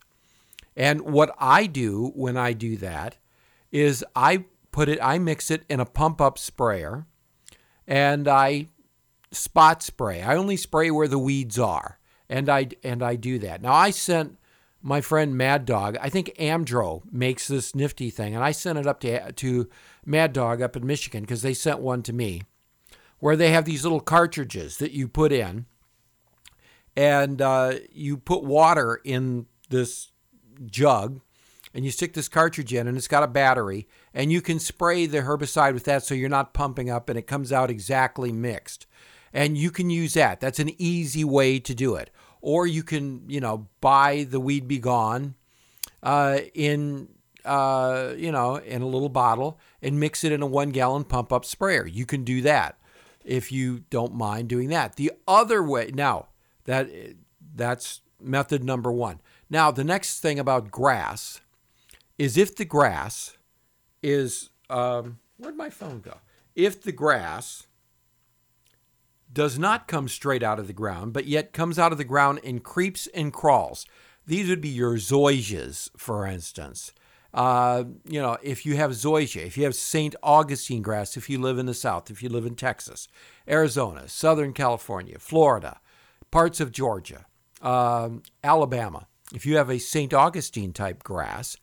[0.76, 3.18] And what I do when I do that
[3.72, 7.06] is I put it, I mix it in a pump up sprayer,
[7.88, 8.68] and I
[9.32, 10.22] spot spray.
[10.22, 13.62] I only spray where the weeds are, and I and I do that.
[13.62, 14.38] Now I sent
[14.82, 15.98] my friend Mad Dog.
[16.02, 19.70] I think Amdro makes this nifty thing, and I sent it up to to
[20.06, 22.44] Mad Dog up in Michigan because they sent one to me,
[23.20, 25.66] where they have these little cartridges that you put in,
[26.96, 30.12] and uh, you put water in this
[30.66, 31.22] jug,
[31.74, 35.06] and you stick this cartridge in, and it's got a battery, and you can spray
[35.06, 38.86] the herbicide with that, so you're not pumping up, and it comes out exactly mixed,
[39.34, 40.40] and you can use that.
[40.40, 42.10] That's an easy way to do it
[42.48, 45.36] or you can you know buy the Weed B Gon
[46.02, 47.10] uh, in
[47.44, 51.34] uh, you know in a little bottle and mix it in a one gallon pump
[51.34, 51.86] up sprayer.
[51.86, 52.80] You can do that
[53.26, 54.96] if you don't mind doing that.
[54.96, 56.28] The other way now
[56.64, 56.90] that
[57.54, 59.20] that's method number one.
[59.50, 61.42] Now the next thing about grass
[62.18, 63.36] is if the grass
[64.02, 66.20] is um, where'd my phone go?
[66.56, 67.68] If the grass
[69.32, 72.40] does not come straight out of the ground, but yet comes out of the ground
[72.44, 73.86] and creeps and crawls.
[74.26, 76.92] These would be your zoysias, for instance.
[77.34, 80.16] Uh, you know, if you have zoysia, if you have St.
[80.24, 83.08] Augustine grass, if you live in the South, if you live in Texas,
[83.48, 85.80] Arizona, Southern California, Florida,
[86.32, 87.26] parts of Georgia,
[87.62, 90.14] um, Alabama, if you have a St.
[90.14, 91.58] Augustine type grass,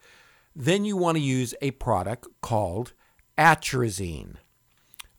[0.55, 2.92] then you want to use a product called
[3.37, 4.37] atrazine.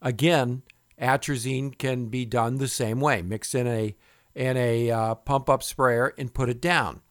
[0.02, 0.62] Again,
[1.00, 3.22] atrazine can be done the same way.
[3.22, 3.96] Mix in a
[4.34, 7.02] in a uh, pump up sprayer and put it down.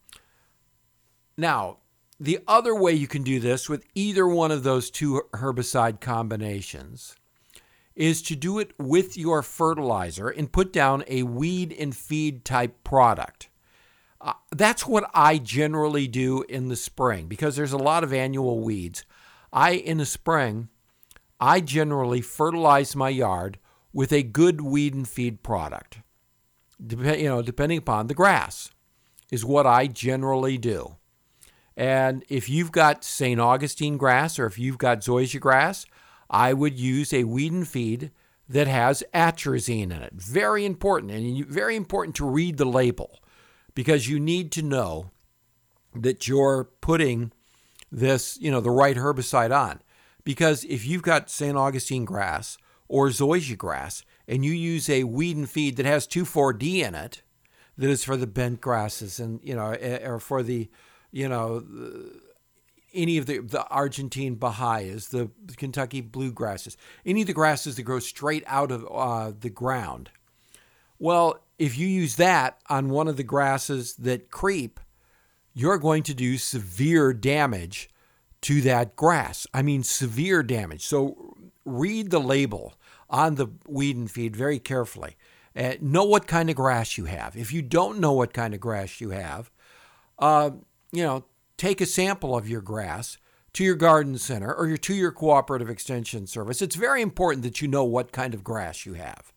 [1.37, 1.79] Now,
[2.20, 7.16] the other way you can do this with either one of those two herbicide combinations
[7.97, 12.85] is to do it with your fertilizer and put down a weed and feed type
[12.85, 13.49] product.
[14.20, 18.61] Uh, that's what I generally do in the spring because there's a lot of annual
[18.61, 19.05] weeds.
[19.53, 20.68] I in the spring,
[21.40, 23.59] I generally fertilize my yard
[23.95, 25.99] with a good weed and feed product.
[26.85, 28.71] Dep- you know, depending upon the grass,
[29.31, 30.97] is what I generally do.
[31.77, 33.41] And if you've got St.
[33.41, 35.87] Augustine grass or if you've got zoysia grass,
[36.29, 38.11] I would use a weed and feed
[38.49, 40.13] that has atrazine in it.
[40.13, 43.21] Very important, and very important to read the label
[43.75, 45.11] because you need to know
[45.95, 47.33] that you're putting
[47.91, 49.81] this, you know, the right herbicide on.
[50.25, 51.57] Because if you've got St.
[51.57, 52.59] Augustine grass
[52.95, 57.23] or zoysia grass and you use a weed and feed that has 2,4-D in it,
[57.77, 60.71] that is for the bent grasses and, you know, eh, or for the,
[61.11, 61.65] you know,
[62.93, 67.83] any of the, the Argentine Bahias, the Kentucky blue grasses, any of the grasses that
[67.83, 70.11] grow straight out of uh, the ground.
[71.01, 74.79] Well, if you use that on one of the grasses that creep,
[75.53, 77.91] you're going to do severe damage
[78.43, 79.49] to that grass.
[79.53, 80.87] I mean, severe damage.
[80.87, 82.75] So read the label
[83.14, 85.16] on the weed and feed very carefully.
[85.57, 87.37] Uh, know what kind of grass you have.
[87.37, 89.53] If you don't know what kind of grass you have,
[90.18, 90.50] uh,
[90.90, 91.24] you know,
[91.57, 93.18] take a sample of your grass
[93.53, 96.61] to your garden center or your, to your cooperative extension service.
[96.61, 99.33] It's very important that you know what kind of grass you have.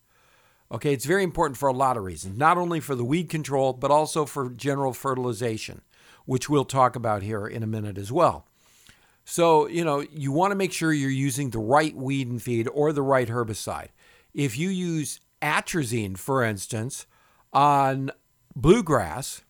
[0.72, 3.72] Okay, it's very important for a lot of reasons, not only for the weed control,
[3.72, 5.82] but also for general fertilization,
[6.26, 8.48] which we'll talk about here in a minute as well.
[9.30, 12.66] So, you know, you want to make sure you're using the right weed and feed
[12.72, 13.88] or the right herbicide.
[14.32, 17.06] If you use atrazine, for instance,
[17.52, 18.10] on
[18.56, 19.42] bluegrass,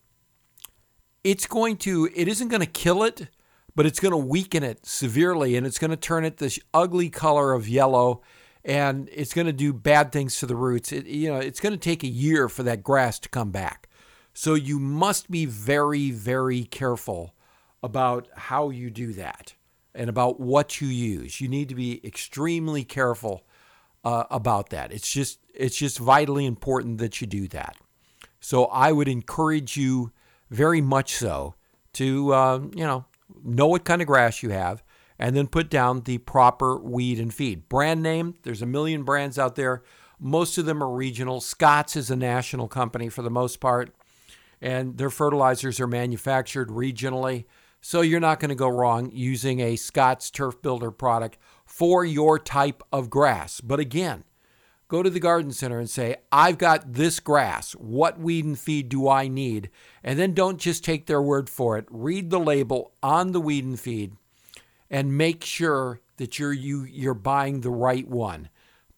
[1.23, 3.29] it's going to, it isn't going to kill it,
[3.73, 7.09] but it's going to weaken it severely and it's going to turn it this ugly
[7.09, 8.21] color of yellow
[8.65, 10.91] and it's going to do bad things to the roots.
[10.91, 13.87] It, you know, it's going to take a year for that grass to come back.
[14.33, 17.33] So you must be very, very careful
[17.81, 19.53] about how you do that
[19.95, 21.41] and about what you use.
[21.41, 23.43] You need to be extremely careful
[24.03, 24.91] uh, about that.
[24.91, 27.75] It's just it's just vitally important that you do that.
[28.39, 30.11] So I would encourage you
[30.49, 31.55] very much so
[31.93, 33.05] to uh, you know
[33.43, 34.83] know what kind of grass you have
[35.19, 37.67] and then put down the proper weed and feed.
[37.67, 39.83] Brand name, there's a million brands out there.
[40.17, 41.41] Most of them are regional.
[41.41, 43.93] Scotts is a national company for the most part,
[44.61, 47.45] and their fertilizers are manufactured regionally.
[47.81, 52.37] So you're not going to go wrong using a Scotts Turf Builder product for your
[52.37, 53.61] type of grass.
[53.61, 54.25] But again,
[54.89, 57.71] go to the garden center and say, I've got this grass.
[57.73, 59.69] What weed and feed do I need?
[60.03, 61.85] And then don't just take their word for it.
[61.89, 64.17] Read the label on the weed and feed
[64.89, 68.49] and make sure that you're you you're buying the right one.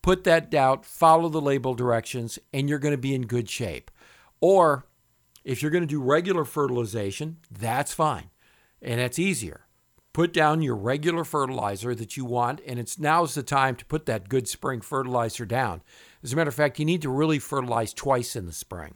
[0.02, 3.92] Put that doubt, follow the label directions, and you're going to be in good shape.
[4.40, 4.88] Or
[5.44, 8.31] if you're going to do regular fertilization, that's fine.
[8.82, 9.68] And that's easier.
[10.14, 14.06] Put down your regular fertilizer that you want, and it's now's the time to put
[14.08, 15.82] that good spring fertilizer down.
[16.22, 18.96] As a matter of fact, you need to really fertilize twice in the spring,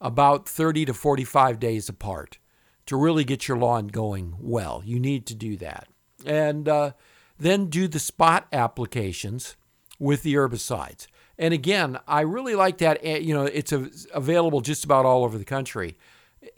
[0.00, 2.38] about 30 to 45 days apart,
[2.86, 4.82] to really get your lawn going well.
[4.84, 5.86] You need to do that
[6.24, 6.92] and uh,
[7.38, 9.56] then do the spot applications
[9.98, 11.06] with the herbicides.
[11.38, 12.98] And again, I really like that.
[13.02, 15.96] Eh, you know, it's available just about all over the country.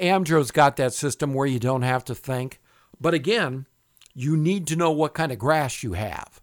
[0.01, 2.61] Amdro's got that system where you don't have to think.
[3.01, 3.67] But again,
[4.15, 6.41] you need to know what kind of grass you have.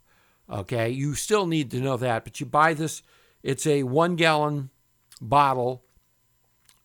[0.49, 3.01] Okay, you still need to know that, but you buy this.
[3.41, 4.69] It's a one gallon
[5.21, 5.83] bottle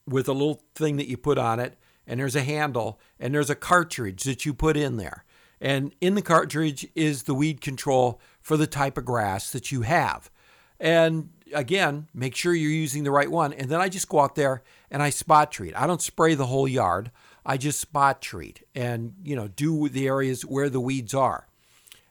[0.06, 3.50] with a little thing that you put on it, and there's a handle, and there's
[3.50, 5.24] a cartridge that you put in there.
[5.60, 9.82] And in the cartridge is the weed control for the type of grass that you
[9.82, 10.30] have.
[10.78, 13.52] And again, make sure you're using the right one.
[13.52, 15.74] And then I just go out there and I spot treat.
[15.76, 17.10] I don't spray the whole yard.
[17.44, 21.46] I just spot treat and, you know, do the areas where the weeds are.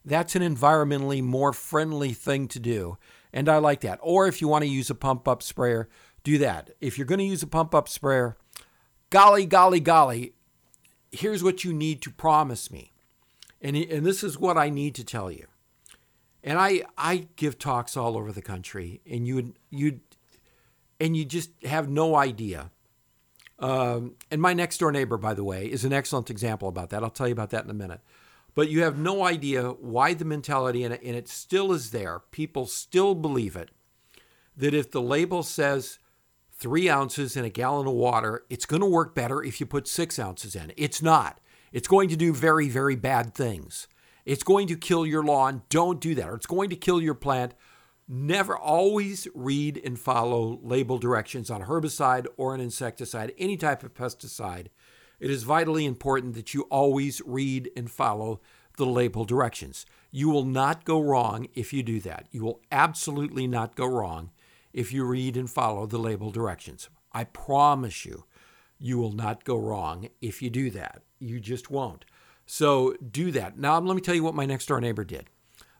[0.05, 2.97] That's an environmentally more friendly thing to do.
[3.31, 3.99] And I like that.
[4.01, 5.87] Or if you want to use a pump up sprayer,
[6.23, 6.71] do that.
[6.81, 8.37] If you're going to use a pump up sprayer,
[9.09, 10.33] golly, golly, golly,
[11.11, 12.93] here's what you need to promise me.
[13.61, 15.45] And, and this is what I need to tell you.
[16.43, 19.99] And I, I give talks all over the country, and you you
[20.99, 22.71] and you just have no idea.
[23.59, 27.03] Um, and my next door neighbor, by the way, is an excellent example about that.
[27.03, 28.01] I'll tell you about that in a minute.
[28.55, 32.19] But you have no idea why the mentality, and it, and it still is there.
[32.31, 33.71] People still believe it
[34.57, 35.99] that if the label says
[36.51, 39.87] three ounces in a gallon of water, it's going to work better if you put
[39.87, 40.73] six ounces in.
[40.75, 41.39] It's not.
[41.71, 43.87] It's going to do very, very bad things.
[44.25, 45.61] It's going to kill your lawn.
[45.69, 46.29] Don't do that.
[46.29, 47.53] Or it's going to kill your plant.
[48.11, 53.93] Never always read and follow label directions on herbicide or an insecticide, any type of
[53.93, 54.69] pesticide.
[55.19, 58.41] It is vitally important that you always read and follow
[58.77, 59.85] the label directions.
[60.09, 62.25] You will not go wrong if you do that.
[62.31, 64.31] You will absolutely not go wrong
[64.73, 66.89] if you read and follow the label directions.
[67.11, 68.25] I promise you,
[68.79, 71.03] you will not go wrong if you do that.
[71.19, 72.05] You just won't.
[72.47, 73.59] So do that.
[73.59, 75.29] Now, let me tell you what my next door neighbor did.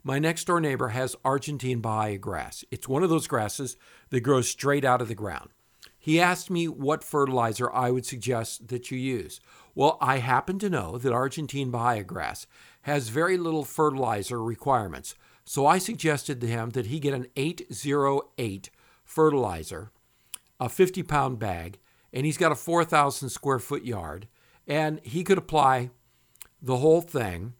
[0.03, 2.63] My next door neighbor has Argentine Bahia grass.
[2.71, 3.75] It's one of those grasses
[4.09, 5.49] that grows straight out of the ground.
[5.97, 9.41] He asked me what fertilizer I would suggest that you use.
[9.75, 12.47] Well, I happen to know that Argentine Bahia grass
[12.83, 15.15] has very little fertilizer requirements.
[15.43, 18.69] So I suggested to him that he get an 808
[19.03, 19.91] fertilizer,
[20.59, 21.79] a 50 pound bag,
[22.13, 24.27] and he's got a 4,000 square foot yard
[24.69, 25.89] and he could apply
[26.61, 27.53] the whole thing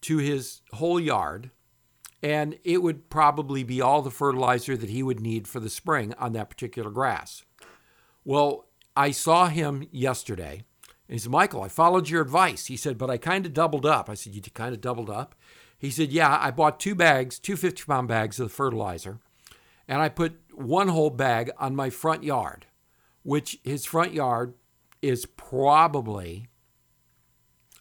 [0.00, 1.50] to his whole yard,
[2.22, 6.14] and it would probably be all the fertilizer that he would need for the spring
[6.18, 7.44] on that particular grass.
[8.24, 10.64] Well, I saw him yesterday.
[11.08, 12.66] And he said, Michael, I followed your advice.
[12.66, 14.10] He said, but I kind of doubled up.
[14.10, 15.34] I said, You kind of doubled up?
[15.78, 19.20] He said, Yeah, I bought two bags, two 50 pound bags of fertilizer,
[19.86, 22.66] and I put one whole bag on my front yard,
[23.22, 24.54] which his front yard
[25.00, 26.48] is probably,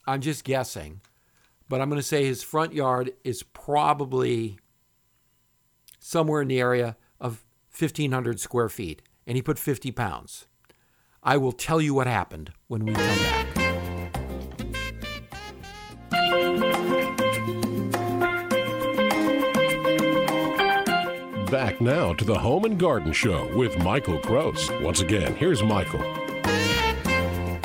[0.06, 1.02] I'm just guessing,
[1.70, 4.58] but I'm going to say his front yard is probably
[6.00, 7.44] somewhere in the area of
[7.78, 10.48] 1,500 square feet, and he put 50 pounds.
[11.22, 13.48] I will tell you what happened when we come back.
[21.52, 24.70] Back now to the Home and Garden Show with Michael Gross.
[24.82, 26.02] Once again, here's Michael.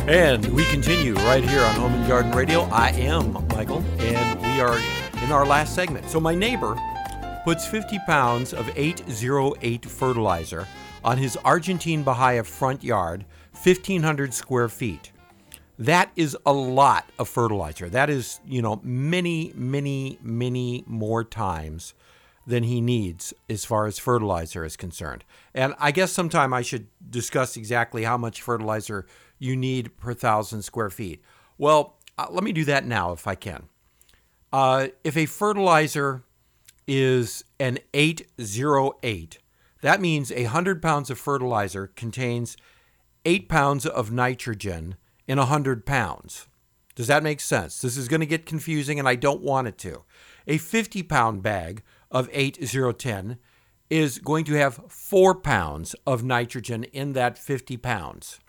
[0.08, 2.62] And we continue right here on Home and Garden Radio.
[2.72, 4.76] I am Michael, and we are
[5.22, 6.10] in our last segment.
[6.10, 6.76] So, my neighbor
[7.44, 10.66] puts 50 pounds of 808 fertilizer
[11.04, 15.12] on his Argentine Bahia front yard, 1,500 square feet.
[15.78, 17.88] That is a lot of fertilizer.
[17.88, 21.94] That is, you know, many, many, many more times
[22.44, 25.22] than he needs as far as fertilizer is concerned.
[25.54, 29.06] And I guess sometime I should discuss exactly how much fertilizer
[29.38, 31.22] you need per thousand square feet.
[31.58, 33.64] Well, uh, let me do that now if I can.
[34.52, 36.24] Uh, if a fertilizer
[36.86, 39.38] is an 808,
[39.80, 42.56] that means 100 pounds of fertilizer contains
[43.24, 46.46] 8 pounds of nitrogen in 100 pounds.
[46.94, 47.80] Does that make sense?
[47.80, 50.04] This is going to get confusing and I don't want it to.
[50.46, 53.38] A 50 pound bag of 8010
[53.88, 58.40] is going to have 4 pounds of nitrogen in that 50 pounds.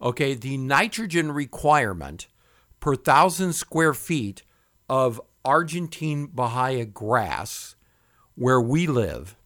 [0.00, 2.26] Okay, the nitrogen requirement
[2.84, 4.42] per thousand square feet
[4.90, 7.76] of Argentine Bahia grass
[8.34, 9.38] where we live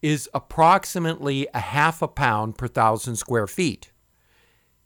[0.00, 3.92] is approximately a half a pound per thousand square feet.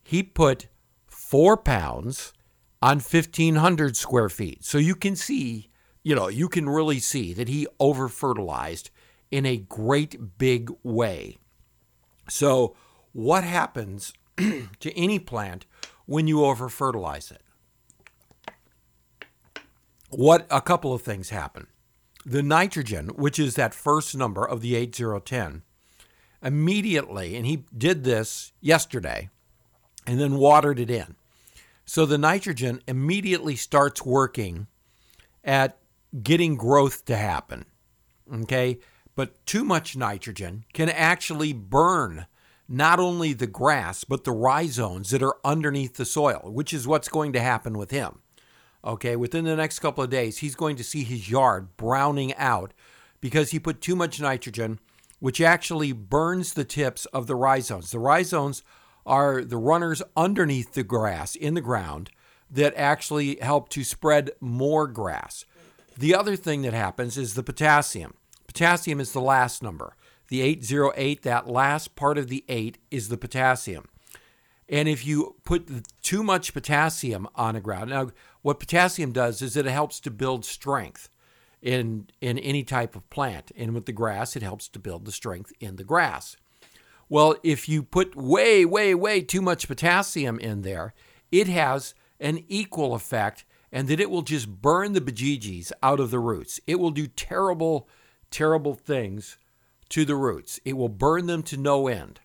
[0.02, 0.66] He put
[1.06, 2.32] four pounds
[2.82, 4.64] on 1,500 square feet.
[4.64, 5.70] So you can see
[6.02, 8.90] you know, you can really see that he over fertilized
[9.30, 11.38] in a great big way.
[12.28, 12.74] So,
[13.12, 15.66] what happens to any plant
[16.06, 17.42] when you over fertilize it?
[20.10, 21.66] What a couple of things happen.
[22.24, 25.62] The nitrogen, which is that first number of the 8010,
[26.42, 29.30] immediately, and he did this yesterday
[30.06, 31.16] and then watered it in.
[31.84, 34.66] So the nitrogen immediately starts working
[35.44, 35.78] at
[36.22, 37.64] getting growth to happen.
[38.32, 38.78] Okay?
[39.14, 42.26] But too much nitrogen can actually burn
[42.68, 47.08] not only the grass, but the rhizomes that are underneath the soil, which is what's
[47.08, 48.20] going to happen with him.
[48.86, 52.72] Okay, within the next couple of days, he's going to see his yard browning out
[53.20, 54.78] because he put too much nitrogen,
[55.18, 57.90] which actually burns the tips of the rhizomes.
[57.90, 58.62] The rhizomes
[59.04, 62.10] are the runners underneath the grass in the ground
[62.48, 65.44] that actually help to spread more grass.
[65.98, 68.14] The other thing that happens is the potassium.
[68.46, 69.96] Potassium is the last number.
[70.28, 73.88] The 808, that last part of the 8 is the potassium.
[74.68, 75.68] And if you put
[76.02, 78.10] too much potassium on the ground, now
[78.46, 81.08] what potassium does is it helps to build strength
[81.60, 83.50] in in any type of plant.
[83.56, 86.36] And with the grass, it helps to build the strength in the grass.
[87.08, 90.94] Well, if you put way, way, way too much potassium in there,
[91.32, 96.12] it has an equal effect and that it will just burn the bejeejees out of
[96.12, 96.60] the roots.
[96.68, 97.88] It will do terrible,
[98.30, 99.38] terrible things
[99.88, 100.60] to the roots.
[100.64, 102.20] It will burn them to no end.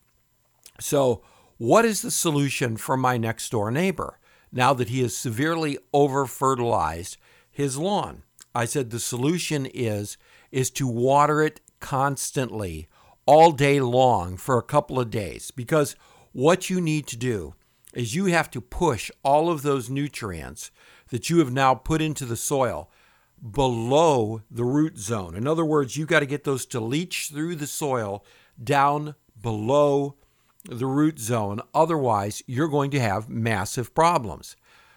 [0.80, 1.24] So,
[1.58, 4.20] what is the solution for my next door neighbor
[4.52, 7.18] now that he has severely over fertilized
[7.50, 8.24] his lawn?
[8.54, 10.18] I said the solution is
[10.52, 12.88] is to water it constantly
[13.26, 15.96] all day long for a couple of days because
[16.34, 17.56] what you need to do
[17.94, 20.72] is you have to push all of those nutrients
[21.10, 22.90] that you have now put into the soil
[23.50, 25.36] below the root zone.
[25.36, 28.24] In other words, you've got to get those to leach through the soil
[28.62, 30.16] down below
[30.66, 31.62] the root zone.
[31.74, 34.56] Otherwise, you're going to have massive problems.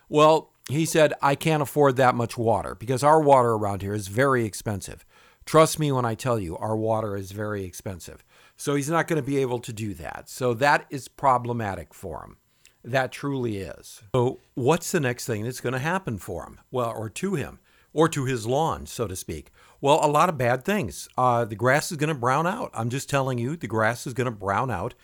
[0.08, 4.08] Well, he said, I can't afford that much water because our water around here is
[4.08, 5.04] very expensive.
[5.44, 8.24] Trust me when I tell you, our water is very expensive.
[8.56, 10.28] So he's not going to be able to do that.
[10.28, 12.36] So that is problematic for him.
[12.82, 14.02] That truly is.
[14.14, 16.60] So, what's the next thing that's going to happen for him?
[16.70, 17.58] Well, or to him,
[17.94, 19.50] or to his lawn, so to speak?
[19.80, 21.08] Well, a lot of bad things.
[21.16, 22.70] Uh, the grass is going to brown out.
[22.74, 24.94] I'm just telling you, the grass is going to brown out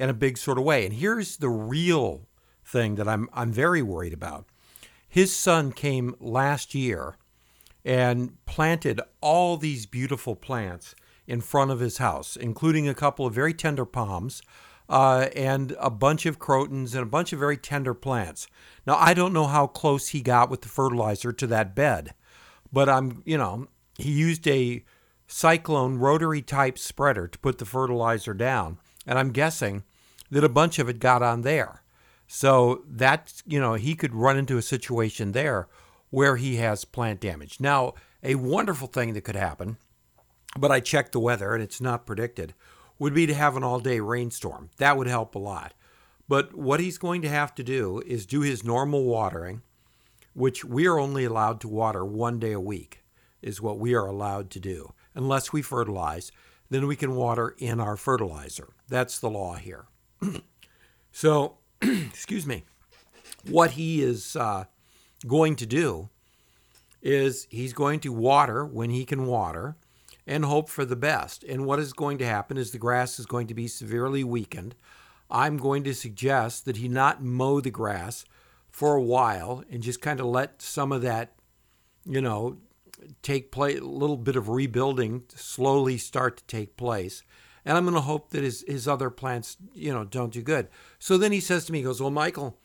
[0.00, 0.86] in a big sort of way.
[0.86, 2.26] And here's the real
[2.64, 4.46] thing that I'm I'm very worried about.
[5.08, 7.16] His son came last year
[7.84, 10.94] and planted all these beautiful plants
[11.26, 14.42] in front of his house, including a couple of very tender palms
[14.88, 18.46] uh, and a bunch of crotons and a bunch of very tender plants.
[18.86, 22.14] Now, I don't know how close he got with the fertilizer to that bed,
[22.72, 24.82] but I'm, you know, he used a
[25.26, 29.84] cyclone rotary type spreader to put the fertilizer down, and I'm guessing
[30.30, 31.82] that a bunch of it got on there.
[32.26, 35.68] So that, you know, he could run into a situation there
[36.10, 37.58] where he has plant damage.
[37.60, 39.78] Now, a wonderful thing that could happen,
[40.56, 42.54] but I checked the weather and it's not predicted,
[42.98, 44.70] would be to have an all day rainstorm.
[44.76, 45.74] That would help a lot.
[46.28, 49.62] But what he's going to have to do is do his normal watering,
[50.32, 53.02] which we are only allowed to water one day a week,
[53.42, 54.92] is what we are allowed to do.
[55.14, 56.30] Unless we fertilize,
[56.68, 58.68] then we can water in our fertilizer.
[58.88, 59.86] That's the law here.
[61.12, 62.64] So, excuse me.
[63.48, 64.64] What he is uh,
[65.26, 66.10] going to do
[67.02, 69.76] is he's going to water when he can water
[70.26, 71.42] and hope for the best.
[71.44, 74.74] And what is going to happen is the grass is going to be severely weakened.
[75.30, 78.24] I'm going to suggest that he not mow the grass
[78.70, 81.32] for a while and just kind of let some of that,
[82.04, 82.58] you know,
[83.22, 87.22] take place, a little bit of rebuilding slowly start to take place.
[87.64, 90.68] And I'm going to hope that his, his other plants, you know, don't do good.
[90.98, 92.56] So then he says to me, he goes, Well, Michael,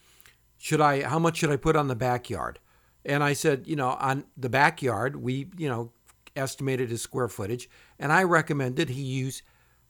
[0.57, 2.59] should I, how much should I put on the backyard?
[3.05, 5.91] And I said, you know, on the backyard, we, you know,
[6.35, 7.69] estimated his square footage,
[7.99, 9.43] and I recommended he use,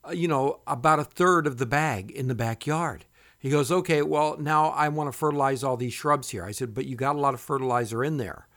[0.08, 3.06] uh, you know, about a third of the bag in the backyard.
[3.40, 6.44] He goes, okay, well, now I want to fertilize all these shrubs here.
[6.44, 8.48] I said, but you got a lot of fertilizer in there.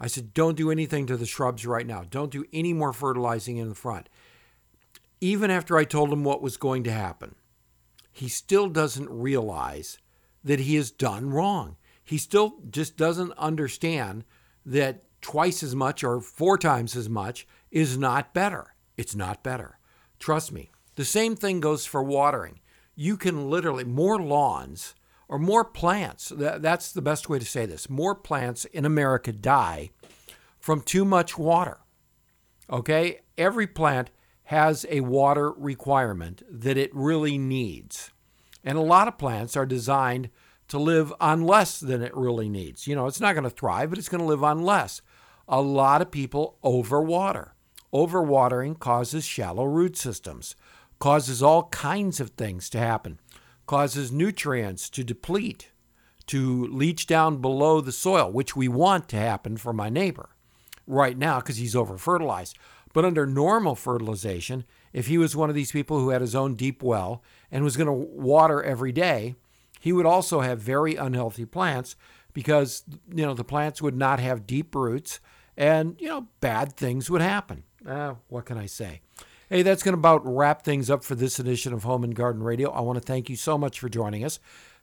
[0.00, 2.04] I said, don't do anything to the shrubs right now.
[2.08, 4.08] Don't do any more fertilizing in the front.
[5.24, 7.34] Even after I told him what was going to happen,
[8.12, 9.96] he still doesn't realize
[10.44, 11.76] that he has done wrong.
[12.04, 14.24] He still just doesn't understand
[14.66, 18.74] that twice as much or four times as much is not better.
[18.98, 19.78] It's not better.
[20.18, 20.70] Trust me.
[20.96, 22.60] The same thing goes for watering.
[22.94, 24.94] You can literally, more lawns
[25.26, 29.32] or more plants, that, that's the best way to say this, more plants in America
[29.32, 29.88] die
[30.60, 31.78] from too much water.
[32.68, 33.20] Okay?
[33.38, 34.10] Every plant
[34.44, 38.10] has a water requirement that it really needs.
[38.62, 40.30] And a lot of plants are designed
[40.68, 42.86] to live on less than it really needs.
[42.86, 45.00] You know, it's not going to thrive, but it's going to live on less
[45.48, 47.50] a lot of people overwater.
[47.92, 50.56] Overwatering causes shallow root systems,
[50.98, 53.20] causes all kinds of things to happen,
[53.66, 55.70] causes nutrients to deplete,
[56.26, 60.30] to leach down below the soil, which we want to happen for my neighbor
[60.86, 62.58] right now because he's over fertilized.
[62.94, 64.64] But under normal fertilization,
[64.94, 67.76] if he was one of these people who had his own deep well and was
[67.76, 69.34] going to water every day,
[69.78, 71.96] he would also have very unhealthy plants
[72.32, 72.84] because
[73.14, 75.20] you know the plants would not have deep roots
[75.56, 77.64] and, you know, bad things would happen.
[77.86, 79.00] Uh, what can I say?
[79.48, 82.42] Hey, that's going to about wrap things up for this edition of Home and Garden
[82.42, 82.70] Radio.
[82.70, 84.40] I want to thank you so much for joining us.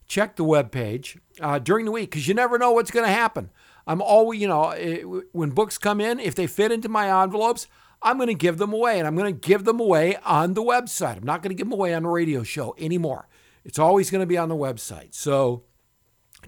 [0.07, 3.11] Check the web page uh, during the week because you never know what's going to
[3.11, 3.49] happen.
[3.87, 5.03] I'm always, you know, it,
[5.33, 7.67] when books come in, if they fit into my envelopes,
[8.03, 10.63] I'm going to give them away, and I'm going to give them away on the
[10.63, 11.17] website.
[11.17, 13.27] I'm not going to give them away on a radio show anymore.
[13.63, 15.13] It's always going to be on the website.
[15.13, 15.65] So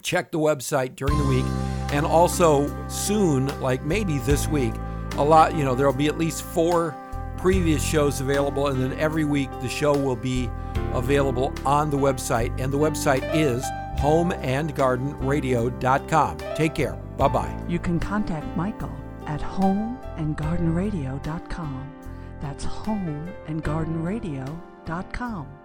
[0.01, 1.45] check the website during the week.
[1.91, 4.73] And also soon, like maybe this week,
[5.17, 6.95] a lot, you know, there'll be at least four
[7.37, 8.69] previous shows available.
[8.69, 10.49] And then every week, the show will be
[10.93, 12.59] available on the website.
[12.59, 13.63] And the website is
[13.99, 16.37] homeandgardenradio.com.
[16.55, 16.93] Take care.
[17.17, 17.55] Bye bye.
[17.67, 18.89] You can contact Michael
[19.33, 21.83] at homeandgardenradio.com.
[22.41, 25.62] That's homeandgardenradio.com.